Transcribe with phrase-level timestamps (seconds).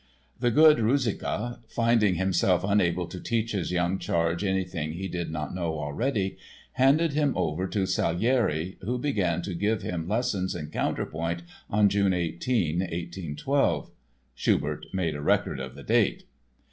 [0.39, 5.53] The good Ruziczka, finding himself unable to teach his young charge anything he did not
[5.53, 6.37] know already,
[6.73, 12.13] handed him over to Salieri, who began to give him lessons in counterpoint on June
[12.15, 13.91] 18, 1812
[14.33, 16.23] (Schubert made a record of the date).